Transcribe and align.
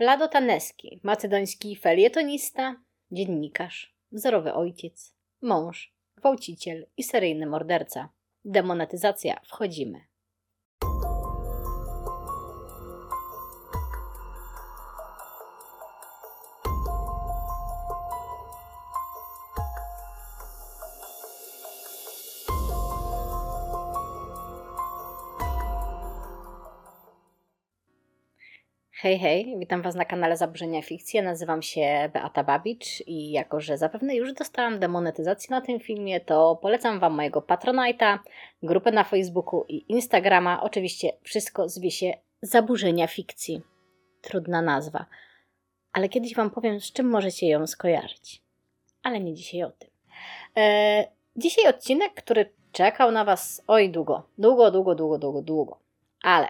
Plado 0.00 0.28
Taneski, 0.28 1.00
macedoński 1.02 1.76
felietonista, 1.76 2.76
dziennikarz, 3.10 3.96
wzorowy 4.12 4.54
ojciec, 4.54 5.14
mąż, 5.42 5.94
gwałciciel 6.16 6.86
i 6.96 7.02
seryjny 7.02 7.46
morderca. 7.46 8.08
Demonetyzacja, 8.44 9.40
wchodzimy. 9.44 10.00
Hej, 29.02 29.18
hej, 29.18 29.54
witam 29.58 29.82
Was 29.82 29.94
na 29.94 30.04
kanale 30.04 30.36
Zaburzenia 30.36 30.82
Fikcji. 30.82 31.22
Nazywam 31.22 31.62
się 31.62 32.10
Beata 32.12 32.44
Babicz 32.44 33.02
i 33.06 33.30
jako, 33.30 33.60
że 33.60 33.78
zapewne 33.78 34.16
już 34.16 34.32
dostałam 34.32 34.78
demonetyzację 34.78 35.50
na 35.50 35.60
tym 35.60 35.80
filmie, 35.80 36.20
to 36.20 36.58
polecam 36.62 37.00
Wam 37.00 37.14
mojego 37.14 37.40
Patronite'a, 37.40 38.18
grupę 38.62 38.92
na 38.92 39.04
Facebooku 39.04 39.64
i 39.68 39.92
Instagrama. 39.92 40.62
Oczywiście 40.62 41.12
wszystko 41.22 41.68
zwie 41.68 41.90
się 41.90 42.12
Zaburzenia 42.42 43.06
Fikcji. 43.06 43.62
Trudna 44.20 44.62
nazwa, 44.62 45.06
ale 45.92 46.08
kiedyś 46.08 46.34
Wam 46.34 46.50
powiem, 46.50 46.80
z 46.80 46.92
czym 46.92 47.10
możecie 47.10 47.48
ją 47.48 47.66
skojarzyć. 47.66 48.42
Ale 49.02 49.20
nie 49.20 49.34
dzisiaj 49.34 49.62
o 49.62 49.70
tym. 49.70 49.90
Eee, 50.56 51.04
dzisiaj 51.36 51.66
odcinek, 51.68 52.14
który 52.14 52.52
czekał 52.72 53.10
na 53.12 53.24
Was 53.24 53.62
oj 53.66 53.90
długo, 53.90 54.22
długo, 54.38 54.70
długo, 54.70 54.94
długo, 54.94 55.18
długo, 55.18 55.42
długo. 55.42 55.78
Ale 56.22 56.48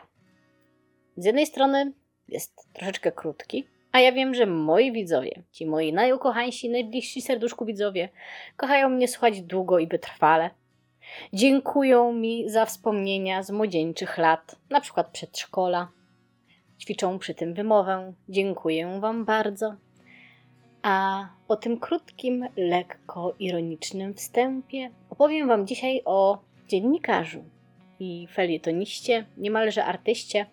z 1.17 1.25
jednej 1.25 1.47
strony 1.47 1.93
jest 2.31 2.69
troszeczkę 2.73 3.13
krótki, 3.13 3.65
a 3.93 4.01
ja 4.01 4.13
wiem, 4.13 4.35
że 4.35 4.47
moi 4.47 4.93
widzowie, 4.93 5.43
ci 5.53 5.67
moi 5.67 5.93
najukochańsi, 5.93 6.71
najbliżsi 6.71 7.23
serduszku 7.23 7.65
widzowie, 7.65 8.09
kochają 8.57 8.89
mnie 8.89 9.09
słuchać 9.09 9.43
długo 9.43 9.79
i 9.79 9.87
wytrwale. 9.87 10.51
Dziękują 11.33 12.13
mi 12.13 12.51
za 12.51 12.67
wspomnienia 12.67 13.43
z 13.43 13.51
młodzieńczych 13.51 14.19
lat, 14.19 14.57
na 14.71 14.81
przykład 14.81 15.11
przedszkola. 15.11 15.89
Ćwiczą 16.81 17.19
przy 17.19 17.35
tym 17.35 17.55
wymowę. 17.55 18.13
Dziękuję 18.29 19.01
Wam 19.01 19.25
bardzo. 19.25 19.75
A 20.83 21.27
po 21.49 21.57
tym 21.57 21.81
krótkim, 21.81 22.49
lekko 22.57 23.35
ironicznym 23.39 24.15
wstępie 24.15 24.91
opowiem 25.11 25.49
Wam 25.49 25.67
dzisiaj 25.67 26.03
o 26.05 26.39
dziennikarzu 26.69 27.45
i 28.01 28.29
felietoniście, 28.33 29.27
niemalże 29.37 29.85
artyście, 29.85 30.47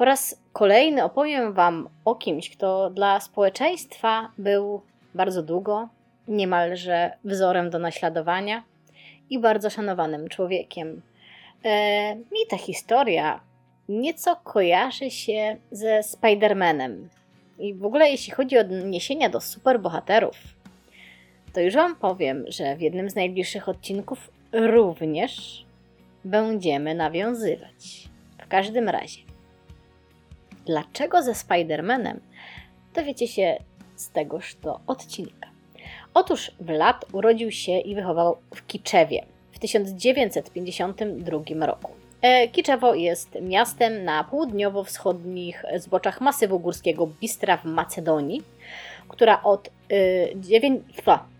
po 0.00 0.04
raz 0.04 0.42
kolejny 0.52 1.04
opowiem 1.04 1.52
Wam 1.52 1.88
o 2.04 2.14
kimś, 2.14 2.50
kto 2.50 2.90
dla 2.90 3.20
społeczeństwa 3.20 4.30
był 4.38 4.80
bardzo 5.14 5.42
długo, 5.42 5.88
niemalże 6.28 7.10
wzorem 7.24 7.70
do 7.70 7.78
naśladowania 7.78 8.62
i 9.30 9.38
bardzo 9.38 9.70
szanowanym 9.70 10.28
człowiekiem. 10.28 11.02
E, 11.64 12.12
I 12.12 12.46
ta 12.50 12.58
historia 12.58 13.40
nieco 13.88 14.36
kojarzy 14.36 15.10
się 15.10 15.56
ze 15.70 16.00
Spider-Manem. 16.00 16.96
I 17.58 17.74
w 17.74 17.84
ogóle, 17.84 18.10
jeśli 18.10 18.32
chodzi 18.32 18.58
o 18.58 18.60
odniesienia 18.60 19.28
do 19.28 19.40
superbohaterów, 19.40 20.36
to 21.52 21.60
już 21.60 21.74
Wam 21.74 21.96
powiem, 21.96 22.44
że 22.48 22.76
w 22.76 22.80
jednym 22.80 23.10
z 23.10 23.14
najbliższych 23.14 23.68
odcinków 23.68 24.30
również 24.52 25.64
będziemy 26.24 26.94
nawiązywać. 26.94 28.08
W 28.38 28.48
każdym 28.48 28.88
razie, 28.88 29.29
Dlaczego 30.66 31.22
ze 31.22 31.32
Spider-Manem? 31.32 32.16
Dowiecie 32.94 33.28
się 33.28 33.56
z 33.96 34.10
tegoż 34.10 34.54
to 34.54 34.80
odcinka. 34.86 35.48
Otóż 36.14 36.50
Vlad 36.60 37.04
urodził 37.12 37.50
się 37.50 37.78
i 37.78 37.94
wychował 37.94 38.36
w 38.54 38.66
Kiczewie 38.66 39.24
w 39.52 39.58
1952 39.58 41.66
roku. 41.66 41.92
E, 42.22 42.48
Kiczewo 42.48 42.94
jest 42.94 43.38
miastem 43.42 44.04
na 44.04 44.24
południowo-wschodnich 44.24 45.64
zboczach 45.76 46.20
masywu 46.20 46.58
górskiego 46.58 47.08
Bistra 47.20 47.56
w 47.56 47.64
Macedonii, 47.64 48.42
która 49.08 49.42
od 49.42 49.68
y, 49.68 49.70
dziewię... 50.36 50.80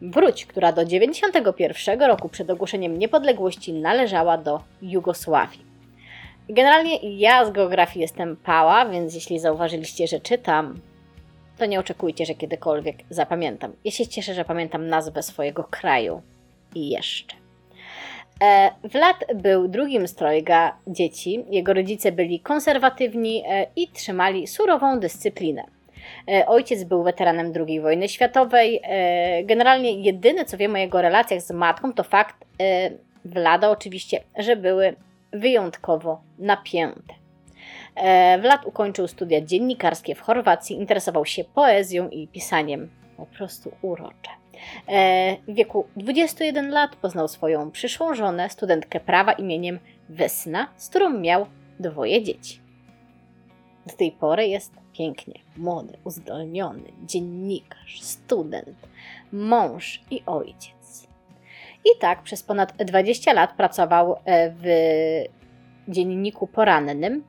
wróć, 0.02 0.46
która 0.46 0.72
do 0.72 0.84
91 0.84 2.02
roku 2.02 2.28
przed 2.28 2.50
ogłoszeniem 2.50 2.98
niepodległości 2.98 3.72
należała 3.72 4.38
do 4.38 4.60
Jugosławii. 4.82 5.69
Generalnie 6.52 7.18
ja 7.18 7.44
z 7.44 7.50
geografii 7.50 8.02
jestem 8.02 8.36
pała, 8.36 8.86
więc 8.86 9.14
jeśli 9.14 9.38
zauważyliście, 9.38 10.06
że 10.06 10.20
czytam, 10.20 10.80
to 11.58 11.66
nie 11.66 11.80
oczekujcie, 11.80 12.26
że 12.26 12.34
kiedykolwiek 12.34 12.96
zapamiętam. 13.10 13.72
Ja 13.84 13.90
się 13.90 14.06
cieszę, 14.06 14.34
że 14.34 14.44
pamiętam 14.44 14.86
nazwę 14.86 15.22
swojego 15.22 15.64
kraju. 15.64 16.22
I 16.74 16.90
jeszcze. 16.90 17.36
E, 18.42 18.70
Vlad 18.84 19.16
był 19.34 19.68
drugim 19.68 20.08
z 20.08 20.14
trojga 20.14 20.76
dzieci. 20.86 21.44
Jego 21.50 21.74
rodzice 21.74 22.12
byli 22.12 22.40
konserwatywni 22.40 23.42
e, 23.48 23.66
i 23.76 23.88
trzymali 23.88 24.46
surową 24.46 25.00
dyscyplinę. 25.00 25.64
E, 26.28 26.46
ojciec 26.46 26.84
był 26.84 27.02
weteranem 27.02 27.52
II 27.68 27.80
wojny 27.80 28.08
światowej. 28.08 28.82
Generalnie 29.44 30.00
jedyne, 30.00 30.44
co 30.44 30.56
wiem 30.56 30.74
o 30.74 30.78
jego 30.78 31.02
relacjach 31.02 31.40
z 31.40 31.50
matką, 31.50 31.92
to 31.92 32.04
fakt 32.04 32.44
Vlada 33.24 33.70
oczywiście, 33.70 34.20
że 34.38 34.56
były 34.56 34.96
wyjątkowo 35.32 36.22
napięte. 36.38 37.14
Wlad 38.40 38.66
ukończył 38.66 39.08
studia 39.08 39.40
dziennikarskie 39.40 40.14
w 40.14 40.20
Chorwacji, 40.20 40.76
interesował 40.76 41.26
się 41.26 41.44
poezją 41.44 42.08
i 42.08 42.28
pisaniem. 42.28 42.90
Po 43.16 43.26
prostu 43.26 43.72
urocze. 43.82 44.30
E, 44.88 45.36
w 45.48 45.54
wieku 45.54 45.86
21 45.96 46.70
lat 46.70 46.96
poznał 46.96 47.28
swoją 47.28 47.70
przyszłą 47.70 48.14
żonę, 48.14 48.50
studentkę 48.50 49.00
prawa 49.00 49.32
imieniem 49.32 49.78
Wesna, 50.08 50.68
z 50.76 50.88
którą 50.88 51.10
miał 51.10 51.46
dwoje 51.80 52.22
dzieci. 52.22 52.60
Do 53.86 53.94
tej 53.94 54.12
pory 54.12 54.46
jest 54.48 54.72
pięknie, 54.92 55.40
młody, 55.56 55.98
uzdolniony, 56.04 56.92
dziennikarz, 57.06 58.02
student, 58.02 58.88
mąż 59.32 60.00
i 60.10 60.22
ojciec. 60.26 60.79
I 61.84 61.98
tak 61.98 62.22
przez 62.22 62.42
ponad 62.42 62.72
20 62.76 63.32
lat 63.32 63.52
pracował 63.56 64.16
e, 64.24 64.50
w 64.50 64.64
dzienniku 65.88 66.46
porannym 66.46 67.24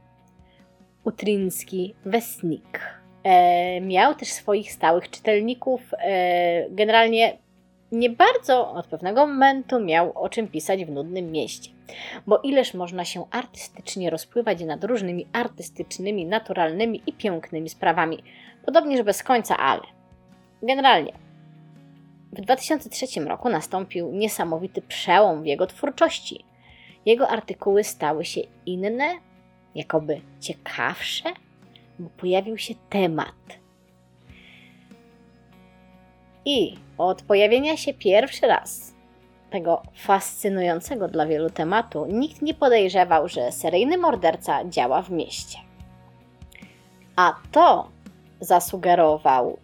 Utryński 1.03 1.95
Wesnik. 2.05 2.79
E, 3.23 3.81
miał 3.81 4.15
też 4.15 4.27
swoich 4.27 4.71
stałych 4.71 5.09
czytelników. 5.09 5.81
E, 5.99 6.69
generalnie 6.69 7.37
nie 7.91 8.09
bardzo 8.09 8.71
od 8.71 8.87
pewnego 8.87 9.27
momentu 9.27 9.79
miał 9.79 10.11
o 10.15 10.29
czym 10.29 10.47
pisać 10.47 10.85
w 10.85 10.91
nudnym 10.91 11.31
mieście. 11.31 11.71
Bo 12.27 12.39
ileż 12.39 12.73
można 12.73 13.05
się 13.05 13.25
artystycznie 13.31 14.09
rozpływać 14.09 14.63
nad 14.63 14.83
różnymi 14.83 15.27
artystycznymi, 15.33 16.25
naturalnymi 16.25 17.01
i 17.07 17.13
pięknymi 17.13 17.69
sprawami. 17.69 18.23
Podobnież 18.65 19.01
bez 19.01 19.23
końca, 19.23 19.57
ale. 19.57 19.81
Generalnie 20.63 21.13
w 22.33 22.41
2003 22.41 23.25
roku 23.25 23.49
nastąpił 23.49 24.11
niesamowity 24.11 24.81
przełom 24.81 25.43
w 25.43 25.45
jego 25.45 25.67
twórczości. 25.67 26.45
Jego 27.05 27.29
artykuły 27.29 27.83
stały 27.83 28.25
się 28.25 28.41
inne, 28.65 29.19
jakoby 29.75 30.21
ciekawsze, 30.39 31.29
bo 31.99 32.09
pojawił 32.09 32.57
się 32.57 32.73
temat. 32.89 33.59
I 36.45 36.77
od 36.97 37.21
pojawienia 37.21 37.77
się 37.77 37.93
pierwszy 37.93 38.47
raz 38.47 38.93
tego 39.51 39.81
fascynującego 39.93 41.07
dla 41.07 41.25
wielu 41.25 41.49
tematu, 41.49 42.05
nikt 42.05 42.41
nie 42.41 42.53
podejrzewał, 42.53 43.27
że 43.27 43.51
seryjny 43.51 43.97
morderca 43.97 44.65
działa 44.65 45.01
w 45.01 45.11
mieście. 45.11 45.57
A 47.15 47.35
to 47.51 47.89
zasugerował 48.39 49.57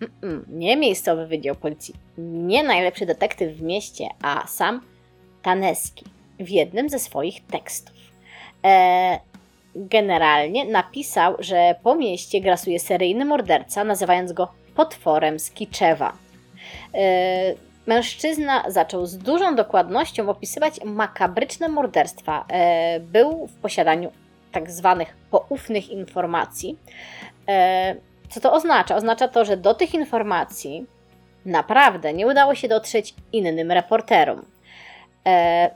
Mm-mm, 0.00 0.42
nie 0.48 0.76
miejscowy 0.76 1.26
wydział 1.26 1.54
policji, 1.54 1.94
nie 2.18 2.62
najlepszy 2.62 3.06
detektyw 3.06 3.56
w 3.56 3.62
mieście, 3.62 4.08
a 4.22 4.46
sam 4.46 4.80
Taneski 5.42 6.04
w 6.40 6.48
jednym 6.48 6.88
ze 6.88 6.98
swoich 6.98 7.46
tekstów. 7.46 7.94
E, 8.64 9.18
generalnie 9.74 10.64
napisał, 10.64 11.36
że 11.38 11.74
po 11.82 11.94
mieście 11.94 12.40
grasuje 12.40 12.80
seryjny 12.80 13.24
morderca, 13.24 13.84
nazywając 13.84 14.32
go 14.32 14.48
potworem 14.74 15.38
z 15.38 15.50
Kiczewa. 15.50 16.12
E, 16.94 17.54
mężczyzna 17.86 18.64
zaczął 18.70 19.06
z 19.06 19.18
dużą 19.18 19.54
dokładnością 19.54 20.28
opisywać 20.28 20.84
makabryczne 20.84 21.68
morderstwa. 21.68 22.44
E, 22.48 23.00
był 23.00 23.46
w 23.46 23.52
posiadaniu 23.52 24.12
tak 24.52 24.70
zwanych 24.70 25.16
poufnych 25.30 25.90
informacji. 25.90 26.78
E, 27.48 27.96
co 28.30 28.40
to 28.40 28.52
oznacza? 28.52 28.96
Oznacza 28.96 29.28
to, 29.28 29.44
że 29.44 29.56
do 29.56 29.74
tych 29.74 29.94
informacji 29.94 30.86
naprawdę 31.44 32.12
nie 32.12 32.26
udało 32.26 32.54
się 32.54 32.68
dotrzeć 32.68 33.14
innym 33.32 33.72
reporterom. 33.72 34.44
E, 35.26 35.70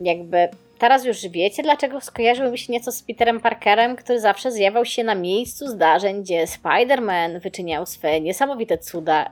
jakby 0.00 0.48
teraz 0.78 1.04
już 1.04 1.28
wiecie, 1.28 1.62
dlaczego 1.62 2.00
skojarzył 2.00 2.50
mi 2.50 2.58
się 2.58 2.72
nieco 2.72 2.92
z 2.92 3.02
Peterem 3.02 3.40
Parkerem, 3.40 3.96
który 3.96 4.20
zawsze 4.20 4.52
zjawiał 4.52 4.84
się 4.84 5.04
na 5.04 5.14
miejscu 5.14 5.68
zdarzeń, 5.68 6.22
gdzie 6.22 6.44
Spider-Man 6.44 7.40
wyczyniał 7.40 7.86
swe 7.86 8.20
niesamowite 8.20 8.78
cuda. 8.78 9.30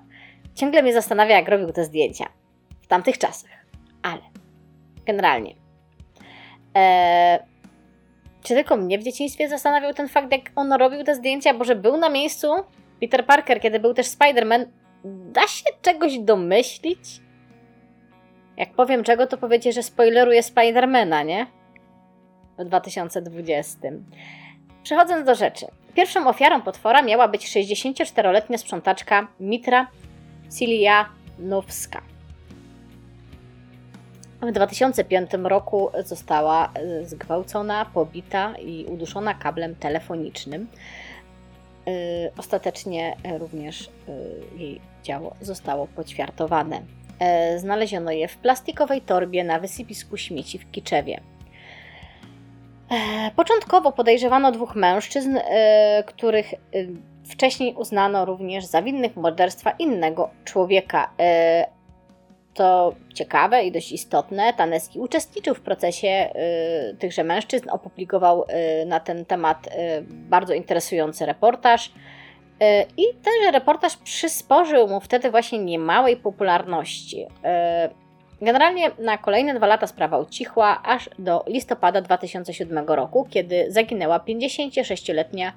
Ciągle 0.54 0.82
mnie 0.82 0.92
zastanawia, 0.92 1.36
jak 1.36 1.48
robił 1.48 1.72
te 1.72 1.84
zdjęcia 1.84 2.26
w 2.82 2.86
tamtych 2.86 3.18
czasach. 3.18 3.50
Ale 4.02 4.20
generalnie. 5.06 5.54
Eee, 6.74 7.49
czy 8.42 8.54
tylko 8.54 8.76
mnie 8.76 8.98
w 8.98 9.02
dzieciństwie 9.02 9.48
zastanawiał 9.48 9.94
ten 9.94 10.08
fakt, 10.08 10.32
jak 10.32 10.42
on 10.56 10.72
robił 10.72 11.04
te 11.04 11.14
zdjęcia, 11.14 11.54
bo 11.54 11.64
że 11.64 11.76
był 11.76 11.96
na 11.96 12.08
miejscu 12.08 12.48
Peter 13.00 13.26
Parker, 13.26 13.60
kiedy 13.60 13.80
był 13.80 13.94
też 13.94 14.06
Spider-Man, 14.06 14.64
da 15.04 15.46
się 15.46 15.64
czegoś 15.82 16.18
domyślić? 16.18 17.20
Jak 18.56 18.72
powiem 18.72 19.04
czego, 19.04 19.26
to 19.26 19.38
powiecie, 19.38 19.72
że 19.72 19.82
spoileruje 19.82 20.42
Spidermana, 20.42 21.22
nie? 21.22 21.46
W 22.58 22.64
2020. 22.64 23.78
Przechodząc 24.82 25.26
do 25.26 25.34
rzeczy. 25.34 25.66
Pierwszą 25.94 26.28
ofiarą 26.28 26.62
potwora 26.62 27.02
miała 27.02 27.28
być 27.28 27.46
64-letnia 27.46 28.58
sprzątaczka 28.58 29.28
Mitra 29.40 29.86
Silianowska. 30.58 32.02
W 34.42 34.52
2005 34.52 35.30
roku 35.42 35.90
została 36.04 36.72
e, 36.74 37.04
zgwałcona, 37.04 37.86
pobita 37.94 38.54
i 38.58 38.84
uduszona 38.88 39.34
kablem 39.34 39.76
telefonicznym. 39.76 40.66
E, 41.86 41.90
ostatecznie 42.36 43.16
również 43.38 43.90
e, 44.08 44.58
jej 44.58 44.80
ciało 45.02 45.34
zostało 45.40 45.86
poćwiartowane. 45.86 46.80
Znaleziono 47.56 48.10
je 48.10 48.28
w 48.28 48.36
plastikowej 48.36 49.00
torbie 49.00 49.44
na 49.44 49.58
wysypisku 49.58 50.16
śmieci 50.16 50.58
w 50.58 50.70
Kiczewie. 50.70 51.20
Początkowo 53.36 53.92
podejrzewano 53.92 54.52
dwóch 54.52 54.74
mężczyzn, 54.74 55.38
których 56.06 56.54
wcześniej 57.24 57.74
uznano 57.74 58.24
również 58.24 58.64
za 58.64 58.82
winnych 58.82 59.16
morderstwa 59.16 59.70
innego 59.70 60.30
człowieka, 60.44 61.10
to 62.60 62.94
ciekawe 63.14 63.64
i 63.64 63.72
dość 63.72 63.92
istotne, 63.92 64.52
Taneski 64.52 65.00
uczestniczył 65.00 65.54
w 65.54 65.60
procesie 65.60 66.30
y, 66.92 66.96
tychże 66.96 67.24
mężczyzn, 67.24 67.70
opublikował 67.70 68.44
y, 68.82 68.86
na 68.86 69.00
ten 69.00 69.24
temat 69.24 69.66
y, 69.66 69.70
bardzo 70.08 70.54
interesujący 70.54 71.26
reportaż. 71.26 71.86
Y, 71.88 71.92
I 72.96 73.04
tenże 73.22 73.50
reportaż 73.52 73.96
przysporzył 73.96 74.88
mu 74.88 75.00
wtedy 75.00 75.30
właśnie 75.30 75.58
niemałej 75.58 76.16
popularności. 76.16 77.22
Y, 77.22 78.44
generalnie 78.44 78.90
na 78.98 79.18
kolejne 79.18 79.54
dwa 79.54 79.66
lata 79.66 79.86
sprawa 79.86 80.18
ucichła, 80.18 80.82
aż 80.82 81.10
do 81.18 81.44
listopada 81.46 82.00
2007 82.00 82.86
roku, 82.86 83.26
kiedy 83.30 83.72
zaginęła 83.72 84.18
56-letnia 84.18 85.52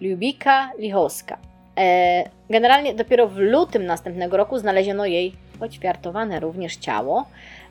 Lubika 0.00 0.70
Lichowska. 0.78 1.34
Y, 1.36 2.30
generalnie 2.50 2.94
dopiero 2.94 3.28
w 3.28 3.36
lutym 3.36 3.86
następnego 3.86 4.36
roku 4.36 4.58
znaleziono 4.58 5.06
jej 5.06 5.45
poćwiartowane 5.56 6.40
również 6.40 6.76
ciało. 6.76 7.26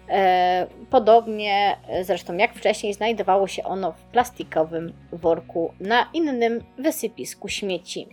E, 0.10 0.68
podobnie 0.90 1.78
zresztą 2.02 2.38
jak 2.38 2.54
wcześniej 2.54 2.94
znajdowało 2.94 3.48
się 3.48 3.64
ono 3.64 3.92
w 3.92 4.02
plastikowym 4.02 4.94
worku 5.12 5.74
na 5.80 6.10
innym 6.14 6.64
wysypisku 6.78 7.48
śmieci. 7.50 8.08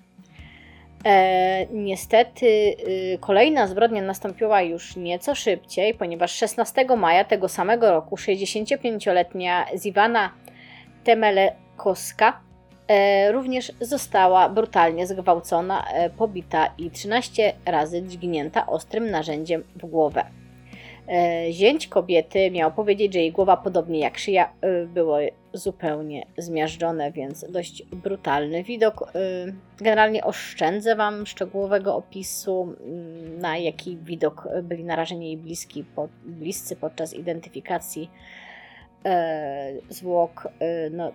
E, 1.05 1.67
niestety 1.67 2.47
y, 2.47 3.19
kolejna 3.21 3.67
zbrodnia 3.67 4.03
nastąpiła 4.03 4.63
już 4.63 4.97
nieco 4.97 5.35
szybciej, 5.35 5.95
ponieważ 5.95 6.33
16 6.33 6.85
maja 6.97 7.25
tego 7.25 7.49
samego 7.49 7.91
roku 7.91 8.17
65-letnia 8.17 9.67
Ziwana 9.79 10.33
Temelekowska 11.05 12.41
również 13.31 13.73
została 13.81 14.49
brutalnie 14.49 15.07
zgwałcona, 15.07 15.85
e, 15.93 16.11
pobita 16.11 16.75
i 16.79 16.91
13 16.91 17.53
razy 17.67 18.03
dźgnięta 18.03 18.67
ostrym 18.67 19.11
narzędziem 19.11 19.65
w 19.77 19.87
głowę. 19.87 20.25
E, 21.09 21.53
zięć 21.53 21.89
kobiety 21.89 22.51
miał 22.51 22.73
powiedzieć, 22.73 23.13
że 23.13 23.19
jej 23.19 23.33
głowa, 23.33 23.57
podobnie 23.57 23.99
jak 23.99 24.19
szyja, 24.19 24.53
było 24.87 25.19
zupełnie 25.53 26.27
zmiażdżone, 26.39 27.13
więc 27.13 27.45
dość 27.51 27.83
brutalny 27.83 28.65
widok. 28.65 29.13
Generalnie 29.79 30.25
oszczędzę 30.25 30.97
Wam 30.97 31.27
szczegółowego 31.27 31.97
opisu, 31.97 32.75
na 33.39 33.57
jaki 33.57 33.97
widok 33.97 34.49
byli 34.63 34.85
narażeni 34.85 35.27
jej 35.27 35.37
bliski, 35.37 35.85
bliscy 36.25 36.77
podczas 36.77 37.15
identyfikacji 37.15 38.11
zwłok. 39.89 40.49
No, 40.91 41.13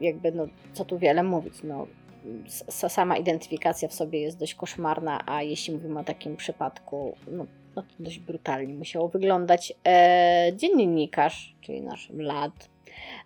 jakby, 0.00 0.32
no, 0.32 0.46
co 0.72 0.84
tu 0.84 0.98
wiele 0.98 1.22
mówić, 1.22 1.54
no, 1.62 1.86
sama 2.68 3.16
identyfikacja 3.16 3.88
w 3.88 3.94
sobie 3.94 4.20
jest 4.20 4.38
dość 4.38 4.54
koszmarna, 4.54 5.22
a 5.26 5.42
jeśli 5.42 5.74
mówimy 5.74 6.00
o 6.00 6.04
takim 6.04 6.36
przypadku, 6.36 7.16
no, 7.30 7.46
no 7.76 7.82
to 7.82 7.88
dość 7.98 8.18
brutalnie 8.18 8.74
musiało 8.74 9.08
wyglądać. 9.08 9.72
E, 9.86 10.52
dziennikarz, 10.56 11.56
czyli 11.60 11.82
nasz 11.82 12.12
Vlad, 12.12 12.68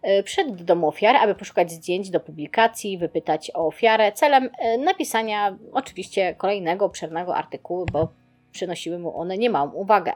e, 0.03 0.23
przyszedł 0.23 0.55
do 0.55 0.65
domu 0.65 0.89
ofiary, 0.89 1.19
aby 1.19 1.35
poszukać 1.35 1.73
zdjęć 1.73 2.11
do 2.11 2.21
publikacji, 2.21 2.99
wypytać 2.99 3.51
o 3.55 3.67
ofiarę, 3.67 4.13
celem 4.13 4.51
e, 4.59 4.79
napisania 4.79 5.59
oczywiście 5.73 6.35
kolejnego 6.35 6.85
obszernego 6.85 7.37
artykułu, 7.37 7.87
bo 7.93 8.09
przynosiły 8.53 8.99
mu 8.99 9.17
one 9.17 9.39
niemałą 9.39 9.73
uwagę. 9.73 10.13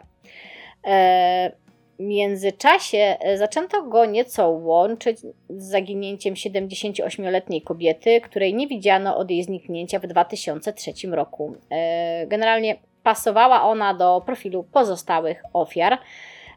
E, 0.86 1.63
międzyczasie 1.99 3.17
e, 3.20 3.38
zaczęto 3.38 3.82
go 3.82 4.06
nieco 4.06 4.49
łączyć 4.49 5.19
z 5.49 5.64
zaginięciem 5.64 6.35
78-letniej 6.35 7.62
kobiety, 7.62 8.20
której 8.20 8.55
nie 8.55 8.67
widziano 8.67 9.17
od 9.17 9.31
jej 9.31 9.43
zniknięcia 9.43 9.99
w 9.99 10.06
2003 10.06 10.93
roku. 11.11 11.56
E, 11.70 12.26
generalnie 12.26 12.76
pasowała 13.02 13.62
ona 13.62 13.94
do 13.94 14.23
profilu 14.26 14.64
pozostałych 14.64 15.43
ofiar 15.52 15.99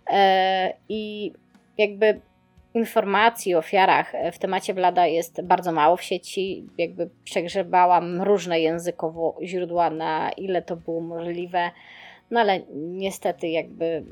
e, 0.09 0.73
i 0.89 1.33
jakby 1.77 2.21
informacji 2.73 3.55
o 3.55 3.57
ofiarach 3.57 4.13
w 4.33 4.37
temacie 4.37 4.73
Wlada 4.73 5.07
jest 5.07 5.41
bardzo 5.41 5.71
mało 5.71 5.97
w 5.97 6.03
sieci. 6.03 6.65
Jakby 6.77 7.09
przegrzebałam 7.23 8.21
różne 8.21 8.59
językowo 8.59 9.37
źródła, 9.43 9.89
na 9.89 10.31
ile 10.31 10.61
to 10.61 10.75
było 10.75 11.01
możliwe. 11.01 11.71
No 12.31 12.39
ale 12.39 12.59
niestety 12.75 13.47
jakby 13.47 14.03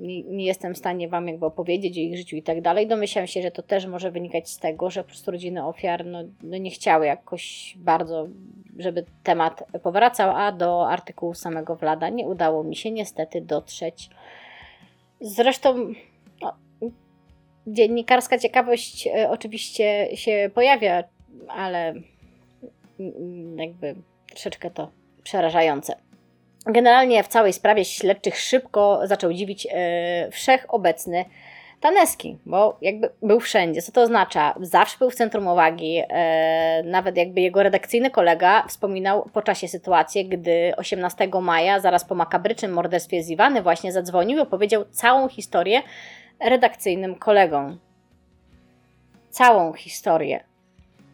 nie, 0.00 0.22
nie, 0.22 0.44
jestem 0.44 0.74
w 0.74 0.78
stanie 0.78 1.08
Wam 1.08 1.28
jakby 1.28 1.46
opowiedzieć 1.46 1.98
o 1.98 2.00
ich 2.00 2.16
życiu 2.16 2.36
i 2.36 2.42
tak 2.42 2.60
dalej. 2.60 2.86
Domyślam 2.86 3.26
się, 3.26 3.42
że 3.42 3.50
to 3.50 3.62
też 3.62 3.86
może 3.86 4.10
wynikać 4.10 4.50
z 4.50 4.58
tego, 4.58 4.90
że 4.90 5.02
po 5.02 5.08
prostu 5.08 5.30
rodziny 5.30 5.66
ofiar 5.66 6.06
no, 6.06 6.24
no 6.42 6.56
nie 6.56 6.70
chciały 6.70 7.06
jakoś 7.06 7.74
bardzo, 7.78 8.28
żeby 8.78 9.04
temat 9.22 9.64
powracał, 9.82 10.36
a 10.36 10.52
do 10.52 10.88
artykułu 10.88 11.34
samego 11.34 11.76
Wlada 11.76 12.08
nie 12.08 12.26
udało 12.26 12.64
mi 12.64 12.76
się 12.76 12.90
niestety 12.90 13.40
dotrzeć. 13.40 14.10
Zresztą 15.20 15.92
no, 16.42 16.52
dziennikarska 17.66 18.38
ciekawość 18.38 19.06
e, 19.06 19.30
oczywiście 19.30 20.08
się 20.14 20.50
pojawia, 20.54 21.04
ale 21.48 21.94
jakby 23.56 23.94
troszeczkę 24.30 24.70
to 24.70 24.90
przerażające. 25.22 26.09
Generalnie 26.66 27.22
w 27.22 27.28
całej 27.28 27.52
sprawie 27.52 27.84
śledczych 27.84 28.38
szybko 28.38 29.00
zaczął 29.04 29.32
dziwić 29.32 29.66
e, 29.70 30.30
wszechobecny 30.30 31.24
Taneski, 31.80 32.38
bo 32.46 32.78
jakby 32.82 33.10
był 33.22 33.40
wszędzie. 33.40 33.82
Co 33.82 33.92
to 33.92 34.02
oznacza? 34.02 34.54
Zawsze 34.60 34.98
był 34.98 35.10
w 35.10 35.14
centrum 35.14 35.46
uwagi. 35.46 36.02
E, 36.08 36.82
nawet 36.84 37.16
jakby 37.16 37.40
jego 37.40 37.62
redakcyjny 37.62 38.10
kolega 38.10 38.64
wspominał 38.68 39.28
po 39.32 39.42
czasie 39.42 39.68
sytuację, 39.68 40.24
gdy 40.24 40.72
18 40.76 41.28
maja, 41.42 41.80
zaraz 41.80 42.04
po 42.04 42.14
makabrycznym 42.14 42.72
morderstwie 42.72 43.22
z 43.22 43.30
Iwany, 43.30 43.62
właśnie 43.62 43.92
zadzwonił 43.92 44.38
i 44.38 44.40
opowiedział 44.40 44.84
całą 44.90 45.28
historię 45.28 45.82
redakcyjnym 46.40 47.14
kolegom. 47.14 47.78
Całą 49.30 49.72
historię. 49.72 50.44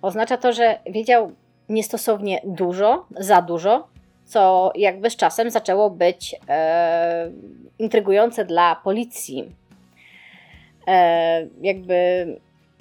Oznacza 0.02 0.36
to, 0.36 0.52
że 0.52 0.78
wiedział 0.86 1.32
niestosownie 1.68 2.40
dużo, 2.44 3.06
za 3.10 3.42
dużo, 3.42 3.88
co 4.26 4.72
jakby 4.74 5.10
z 5.10 5.16
czasem 5.16 5.50
zaczęło 5.50 5.90
być 5.90 6.36
e, 6.48 7.30
intrygujące 7.78 8.44
dla 8.44 8.76
policji. 8.76 9.52
E, 10.86 11.46
jakby 11.60 12.26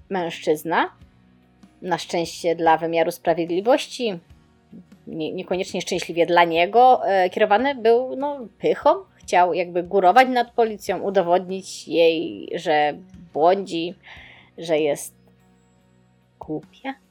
mężczyzna, 0.10 0.90
na 1.82 1.98
szczęście 1.98 2.56
dla 2.56 2.78
wymiaru 2.78 3.12
sprawiedliwości, 3.12 4.20
nie, 5.08 5.32
niekoniecznie 5.32 5.82
szczęśliwie 5.82 6.26
dla 6.26 6.44
niego, 6.44 7.08
e, 7.08 7.30
kierowany 7.30 7.76
był 7.76 8.16
no, 8.16 8.48
pychą, 8.60 8.90
chciał 9.16 9.54
jakby 9.54 9.84
górować 9.84 10.28
nad 10.28 10.52
policją, 10.52 11.02
udowodnić 11.02 11.88
jej, 11.88 12.50
że 12.56 12.94
błądzi, 13.34 13.96
że 14.58 14.80
jest 14.80 15.14
głupia 16.40 17.05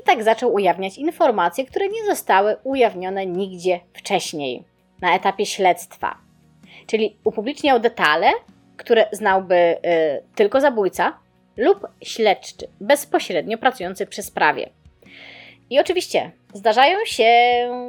i 0.00 0.02
tak 0.04 0.22
zaczął 0.22 0.54
ujawniać 0.54 0.98
informacje, 0.98 1.66
które 1.66 1.88
nie 1.88 2.04
zostały 2.04 2.56
ujawnione 2.64 3.26
nigdzie 3.26 3.80
wcześniej, 3.92 4.64
na 5.00 5.14
etapie 5.14 5.46
śledztwa. 5.46 6.18
Czyli 6.86 7.16
upubliczniał 7.24 7.80
detale, 7.80 8.30
które 8.76 9.06
znałby 9.12 9.54
y, 9.54 9.78
tylko 10.34 10.60
zabójca 10.60 11.18
lub 11.56 11.86
śledczy 12.02 12.68
bezpośrednio 12.80 13.58
pracujący 13.58 14.06
przy 14.06 14.22
sprawie. 14.22 14.70
I 15.70 15.80
oczywiście 15.80 16.30
zdarzają 16.54 16.98
się 17.04 17.30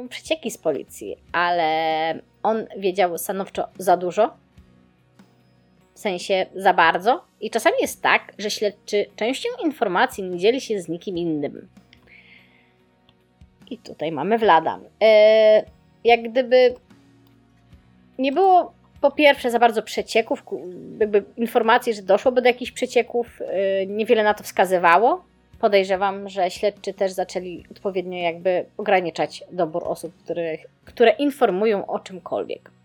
przecieki 0.08 0.50
z 0.50 0.58
policji, 0.58 1.16
ale 1.32 2.20
on 2.42 2.66
wiedział 2.76 3.18
stanowczo 3.18 3.68
za 3.78 3.96
dużo, 3.96 4.36
w 5.96 5.98
sensie 5.98 6.46
za 6.54 6.74
bardzo. 6.74 7.24
I 7.40 7.50
czasami 7.50 7.76
jest 7.80 8.02
tak, 8.02 8.32
że 8.38 8.50
śledczy 8.50 9.06
częścią 9.16 9.48
informacji 9.64 10.24
nie 10.24 10.38
dzieli 10.38 10.60
się 10.60 10.80
z 10.80 10.88
nikim 10.88 11.18
innym. 11.18 11.68
I 13.70 13.78
tutaj 13.78 14.12
mamy 14.12 14.38
Vlada. 14.38 14.78
E, 15.02 15.64
jak 16.04 16.22
gdyby 16.30 16.74
nie 18.18 18.32
było 18.32 18.72
po 19.00 19.10
pierwsze 19.10 19.50
za 19.50 19.58
bardzo 19.58 19.82
przecieków, 19.82 20.44
jakby 21.00 21.24
informacji, 21.36 21.94
że 21.94 22.02
doszłoby 22.02 22.42
do 22.42 22.48
jakichś 22.48 22.72
przecieków, 22.72 23.40
e, 23.40 23.86
niewiele 23.86 24.24
na 24.24 24.34
to 24.34 24.44
wskazywało. 24.44 25.24
Podejrzewam, 25.60 26.28
że 26.28 26.50
śledczy 26.50 26.94
też 26.94 27.12
zaczęli 27.12 27.64
odpowiednio 27.70 28.18
jakby 28.18 28.64
ograniczać 28.76 29.44
dobór 29.52 29.82
osób, 29.86 30.14
których, 30.24 30.60
które 30.84 31.10
informują 31.10 31.86
o 31.86 31.98
czymkolwiek. 31.98 32.75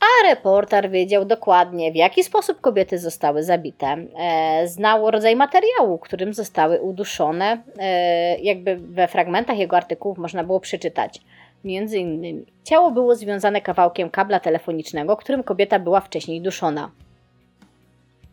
A 0.00 0.28
reporter 0.28 0.90
wiedział 0.90 1.24
dokładnie, 1.24 1.92
w 1.92 1.96
jaki 1.96 2.24
sposób 2.24 2.60
kobiety 2.60 2.98
zostały 2.98 3.42
zabite. 3.42 3.96
E, 4.18 4.68
znał 4.68 5.10
rodzaj 5.10 5.36
materiału, 5.36 5.98
którym 5.98 6.34
zostały 6.34 6.80
uduszone. 6.80 7.62
E, 7.78 8.38
jakby 8.38 8.76
we 8.76 9.08
fragmentach 9.08 9.58
jego 9.58 9.76
artykułów 9.76 10.18
można 10.18 10.44
było 10.44 10.60
przeczytać. 10.60 11.20
Między 11.64 11.98
innymi, 11.98 12.46
ciało 12.64 12.90
było 12.90 13.14
związane 13.14 13.60
kawałkiem 13.60 14.10
kabla 14.10 14.40
telefonicznego, 14.40 15.16
którym 15.16 15.42
kobieta 15.42 15.78
była 15.78 16.00
wcześniej 16.00 16.40
duszona. 16.40 16.90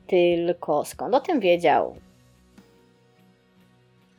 Tylko 0.08 0.86
skąd 0.86 1.16
o 1.16 1.20
tym 1.20 1.40
wiedział? 1.40 1.96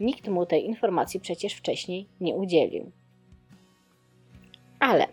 Nikt 0.01 0.29
mu 0.29 0.47
tej 0.47 0.67
informacji 0.67 1.21
przecież 1.21 1.55
wcześniej 1.55 2.07
nie 2.21 2.35
udzielił. 2.35 2.91
Ale 4.81 5.07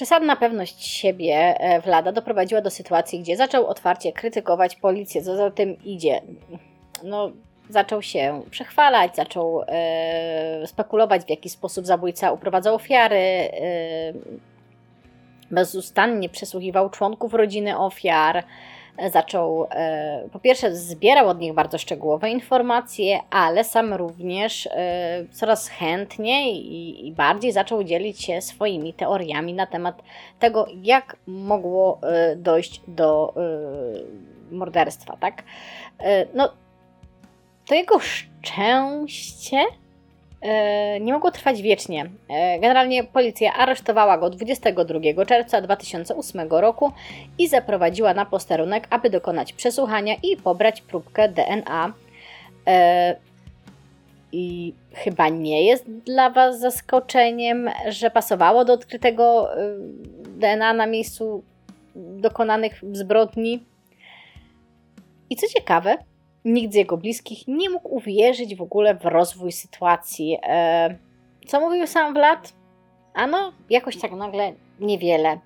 Przesadna 0.00 0.36
pewność 0.36 0.86
siebie 0.86 1.54
Vlada 1.84 2.10
e, 2.10 2.12
doprowadziła 2.12 2.60
do 2.60 2.70
sytuacji, 2.70 3.20
gdzie 3.20 3.36
zaczął 3.36 3.66
otwarcie 3.66 4.12
krytykować 4.12 4.76
policję. 4.76 5.22
Co 5.22 5.36
za 5.36 5.50
tym 5.50 5.76
idzie? 5.84 6.20
No, 7.04 7.30
zaczął 7.68 8.02
się 8.02 8.42
przechwalać, 8.50 9.16
zaczął 9.16 9.62
e, 9.68 10.66
spekulować, 10.66 11.22
w 11.22 11.30
jaki 11.30 11.50
sposób 11.50 11.86
zabójca 11.86 12.32
uprowadzał 12.32 12.74
ofiary. 12.74 13.16
E, 13.16 13.50
bezustannie 15.50 16.28
przesłuchiwał 16.28 16.90
członków 16.90 17.34
rodziny 17.34 17.78
ofiar 17.78 18.44
zaczął, 19.12 19.66
e, 19.70 20.28
po 20.32 20.38
pierwsze, 20.38 20.76
zbierał 20.76 21.28
od 21.28 21.40
nich 21.40 21.54
bardzo 21.54 21.78
szczegółowe 21.78 22.30
informacje, 22.30 23.20
ale 23.30 23.64
sam 23.64 23.94
również 23.94 24.66
e, 24.66 25.24
coraz 25.32 25.68
chętniej 25.68 26.72
i 27.06 27.12
bardziej 27.12 27.52
zaczął 27.52 27.84
dzielić 27.84 28.24
się 28.24 28.42
swoimi 28.42 28.94
teoriami 28.94 29.54
na 29.54 29.66
temat 29.66 30.02
tego, 30.38 30.66
jak 30.82 31.16
mogło 31.26 31.98
e, 32.02 32.36
dojść 32.36 32.82
do 32.88 33.34
morderstwa, 34.50 35.16
tak? 35.16 35.42
No, 36.34 36.52
to 37.66 37.74
jego 37.74 37.98
szczęście 37.98 39.58
E, 39.58 39.89
nie 41.00 41.12
mogło 41.12 41.30
trwać 41.30 41.62
wiecznie. 41.62 42.10
E, 42.28 42.58
generalnie 42.58 43.04
policja 43.04 43.54
aresztowała 43.54 44.18
go 44.18 44.30
22 44.30 45.24
czerwca 45.26 45.60
2008 45.60 46.48
roku 46.50 46.92
i 47.38 47.48
zaprowadziła 47.48 48.14
na 48.14 48.26
posterunek, 48.26 48.86
aby 48.90 49.10
dokonać 49.10 49.52
przesłuchania 49.52 50.14
i 50.22 50.36
pobrać 50.36 50.80
próbkę 50.80 51.28
DNA. 51.28 51.92
E, 52.66 53.16
I 54.32 54.74
chyba 54.92 55.28
nie 55.28 55.64
jest 55.64 55.90
dla 55.90 56.30
Was 56.30 56.60
zaskoczeniem, 56.60 57.70
że 57.88 58.10
pasowało 58.10 58.64
do 58.64 58.72
odkrytego 58.72 59.48
DNA 60.26 60.72
na 60.72 60.86
miejscu 60.86 61.42
dokonanych 61.94 62.80
zbrodni. 62.92 63.66
I 65.30 65.36
co 65.36 65.46
ciekawe, 65.46 65.96
Nikt 66.44 66.72
z 66.72 66.76
jego 66.76 66.96
bliskich 66.96 67.48
nie 67.48 67.70
mógł 67.70 67.94
uwierzyć 67.96 68.56
w 68.56 68.62
ogóle 68.62 68.94
w 68.94 69.04
rozwój 69.04 69.52
sytuacji. 69.52 70.38
E, 70.42 70.98
co 71.46 71.60
mówił 71.60 71.86
sam 71.86 72.14
Vlad? 72.14 72.52
Ano, 73.14 73.52
jakoś 73.70 73.96
tak 73.96 74.12
nagle 74.12 74.52
niewiele. 74.80 75.38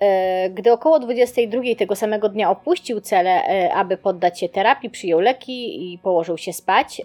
E, 0.00 0.50
gdy 0.50 0.72
około 0.72 0.98
22 0.98 1.62
tego 1.78 1.96
samego 1.96 2.28
dnia 2.28 2.50
opuścił 2.50 3.00
celę, 3.00 3.30
e, 3.30 3.74
aby 3.74 3.96
poddać 3.96 4.40
się 4.40 4.48
terapii, 4.48 4.90
przyjął 4.90 5.20
leki 5.20 5.92
i 5.92 5.98
położył 5.98 6.38
się 6.38 6.52
spać, 6.52 7.02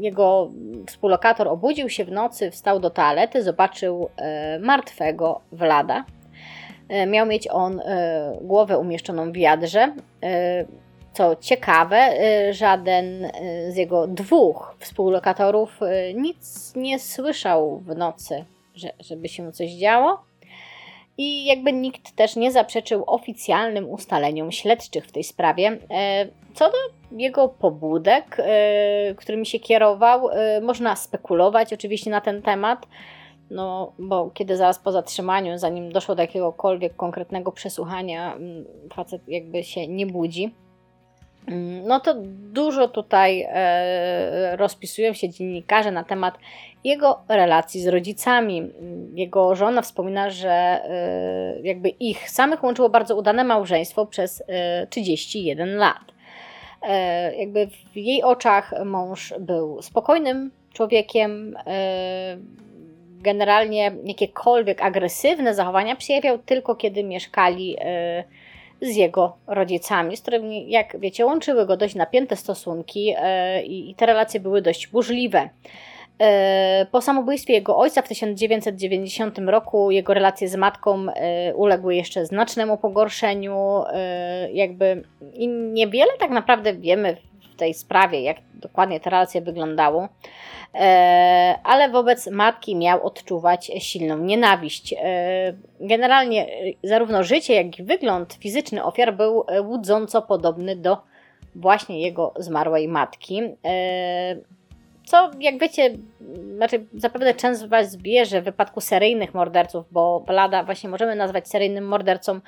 jego 0.00 0.50
współlokator 0.86 1.48
obudził 1.48 1.88
się 1.88 2.04
w 2.04 2.12
nocy, 2.12 2.50
wstał 2.50 2.80
do 2.80 2.90
toalety, 2.90 3.42
zobaczył 3.42 4.08
martwego 4.60 5.40
Vlada. 5.52 6.04
Miał 7.06 7.26
mieć 7.26 7.48
on 7.48 7.82
głowę 8.40 8.78
umieszczoną 8.78 9.32
w 9.32 9.34
wiadrze. 9.34 9.94
Co 11.12 11.36
ciekawe, 11.36 12.14
y, 12.48 12.54
żaden 12.54 13.24
y, 13.24 13.30
z 13.72 13.76
jego 13.76 14.06
dwóch 14.06 14.76
współlokatorów 14.78 15.80
y, 15.82 16.14
nic 16.14 16.72
nie 16.76 16.98
słyszał 16.98 17.78
w 17.78 17.96
nocy, 17.96 18.44
że, 18.74 18.92
żeby 19.00 19.28
się 19.28 19.52
coś 19.52 19.70
działo. 19.70 20.22
I 21.18 21.44
jakby 21.44 21.72
nikt 21.72 22.16
też 22.16 22.36
nie 22.36 22.52
zaprzeczył 22.52 23.04
oficjalnym 23.06 23.90
ustaleniom 23.90 24.52
śledczych 24.52 25.06
w 25.06 25.12
tej 25.12 25.24
sprawie. 25.24 25.78
Co 26.54 26.70
do 26.70 26.76
jego 27.18 27.48
pobudek, 27.48 28.36
którymi 29.16 29.46
się 29.46 29.58
kierował, 29.58 30.28
można 30.62 30.96
spekulować 30.96 31.72
oczywiście 31.72 32.10
na 32.10 32.20
ten 32.20 32.42
temat. 32.42 32.86
No, 33.50 33.92
bo 33.98 34.30
kiedy 34.30 34.56
zaraz 34.56 34.78
po 34.78 34.92
zatrzymaniu, 34.92 35.58
zanim 35.58 35.92
doszło 35.92 36.14
do 36.14 36.22
jakiegokolwiek 36.22 36.96
konkretnego 36.96 37.52
przesłuchania, 37.52 38.34
mm, 38.34 38.64
facet 38.94 39.22
jakby 39.28 39.64
się 39.64 39.88
nie 39.88 40.06
budzi. 40.06 40.54
No 41.84 42.00
to 42.00 42.14
dużo 42.52 42.88
tutaj 42.88 43.46
e, 43.48 44.56
rozpisują 44.56 45.12
się 45.12 45.28
dziennikarze 45.28 45.90
na 45.90 46.04
temat 46.04 46.38
jego 46.84 47.20
relacji 47.28 47.80
z 47.80 47.88
rodzicami. 47.88 48.70
Jego 49.14 49.54
żona 49.54 49.82
wspomina, 49.82 50.30
że 50.30 50.50
e, 50.50 51.60
jakby 51.62 51.88
ich 51.88 52.30
samych 52.30 52.64
łączyło 52.64 52.88
bardzo 52.88 53.16
udane 53.16 53.44
małżeństwo 53.44 54.06
przez 54.06 54.42
e, 54.48 54.86
31 54.86 55.76
lat. 55.76 56.12
E, 56.82 57.36
jakby 57.36 57.66
w 57.66 57.96
jej 57.96 58.22
oczach 58.22 58.74
mąż 58.84 59.34
był 59.40 59.82
spokojnym 59.82 60.50
człowiekiem. 60.72 61.56
Generalnie 63.20 63.92
jakiekolwiek 64.04 64.82
agresywne 64.82 65.54
zachowania 65.54 65.96
przejawiał 65.96 66.38
tylko 66.38 66.74
kiedy 66.74 67.04
mieszkali 67.04 67.76
z 68.82 68.96
jego 68.96 69.36
rodzicami, 69.46 70.16
z 70.16 70.22
którymi, 70.22 70.70
jak 70.70 71.00
wiecie, 71.00 71.26
łączyły 71.26 71.66
go 71.66 71.76
dość 71.76 71.94
napięte 71.94 72.36
stosunki 72.36 73.14
e, 73.18 73.62
i 73.62 73.94
te 73.94 74.06
relacje 74.06 74.40
były 74.40 74.62
dość 74.62 74.86
burzliwe. 74.86 75.48
E, 76.20 76.86
po 76.90 77.00
samobójstwie 77.00 77.52
jego 77.52 77.76
ojca 77.76 78.02
w 78.02 78.08
1990 78.08 79.38
roku 79.38 79.90
jego 79.90 80.14
relacje 80.14 80.48
z 80.48 80.56
matką 80.56 81.06
e, 81.08 81.54
uległy 81.54 81.94
jeszcze 81.94 82.26
znacznemu 82.26 82.76
pogorszeniu. 82.76 83.84
Jakby 84.52 85.02
i 85.34 85.48
niewiele 85.48 86.12
tak 86.18 86.30
naprawdę 86.30 86.74
wiemy 86.74 87.16
w 87.52 87.56
tej 87.56 87.74
sprawie, 87.74 88.20
jak 88.20 88.36
dokładnie 88.54 89.00
te 89.00 89.10
relacje 89.10 89.40
wyglądały. 89.40 90.08
E, 90.74 91.58
ale 91.64 91.88
wobec 91.88 92.26
matki 92.26 92.76
miał 92.76 93.06
odczuwać 93.06 93.70
silną 93.78 94.18
nienawiść. 94.18 94.94
E, 95.02 95.52
generalnie 95.80 96.46
e, 96.46 96.48
zarówno 96.84 97.22
życie, 97.22 97.54
jak 97.54 97.78
i 97.78 97.82
wygląd 97.82 98.34
fizyczny 98.34 98.84
ofiar 98.84 99.16
był 99.16 99.46
łudząco 99.64 100.22
podobny 100.22 100.76
do 100.76 100.98
właśnie 101.54 102.00
jego 102.00 102.34
zmarłej 102.36 102.88
matki. 102.88 103.42
Co, 105.06 105.30
jak 105.40 105.58
wiecie, 105.58 105.90
znaczy 106.56 106.86
zapewne 106.94 107.34
często 107.34 107.68
Was 107.68 107.90
zbierze 107.90 108.42
w 108.42 108.44
wypadku 108.44 108.80
seryjnych 108.80 109.34
morderców, 109.34 109.84
bo 109.90 110.20
Blada 110.20 110.64
właśnie 110.64 110.90
możemy 110.90 111.16
nazwać 111.16 111.48
seryjnym 111.48 111.84
mordercą 111.84 112.40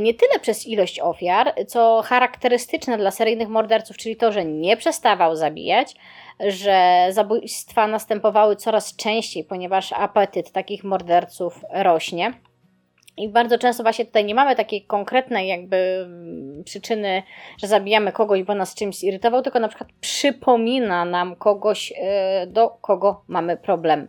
nie 0.00 0.14
tyle 0.14 0.40
przez 0.40 0.66
ilość 0.66 1.00
ofiar, 1.00 1.54
co 1.66 2.02
charakterystyczne 2.04 2.98
dla 2.98 3.10
seryjnych 3.10 3.48
morderców, 3.48 3.96
czyli 3.96 4.16
to, 4.16 4.32
że 4.32 4.44
nie 4.44 4.76
przestawał 4.76 5.36
zabijać, 5.36 5.94
że 6.40 7.06
zabójstwa 7.10 7.86
następowały 7.86 8.56
coraz 8.56 8.96
częściej, 8.96 9.44
ponieważ 9.44 9.92
apetyt 9.92 10.52
takich 10.52 10.84
morderców 10.84 11.64
rośnie. 11.70 12.32
I 13.18 13.28
bardzo 13.28 13.58
często 13.58 13.82
właśnie 13.82 14.04
tutaj 14.04 14.24
nie 14.24 14.34
mamy 14.34 14.56
takiej 14.56 14.82
konkretnej 14.84 15.48
jakby 15.48 15.76
mm, 15.76 16.64
przyczyny, 16.64 17.22
że 17.58 17.66
zabijamy 17.66 18.12
kogoś, 18.12 18.42
bo 18.42 18.54
nas 18.54 18.74
czymś 18.74 19.04
irytował, 19.04 19.42
tylko 19.42 19.60
na 19.60 19.68
przykład 19.68 19.90
przypomina 20.00 21.04
nam 21.04 21.36
kogoś, 21.36 21.92
e, 21.96 22.46
do 22.46 22.70
kogo 22.70 23.24
mamy 23.28 23.56
problem. 23.56 24.08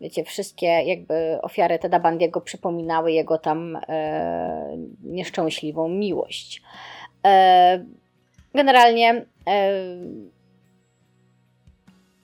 Wiecie, 0.00 0.24
wszystkie 0.24 0.66
jakby 0.66 1.38
ofiary 1.42 1.78
Teda 1.78 2.00
Bandiego 2.00 2.40
przypominały 2.40 3.12
jego 3.12 3.38
tam 3.38 3.78
e, 3.88 4.76
nieszczęśliwą 5.04 5.88
miłość. 5.88 6.62
E, 7.26 7.84
generalnie 8.54 9.24
e, 9.46 9.72